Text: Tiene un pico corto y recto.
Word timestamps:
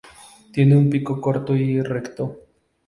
Tiene 0.51 0.75
un 0.75 0.89
pico 0.89 1.21
corto 1.21 1.55
y 1.55 1.79
recto. 1.79 2.39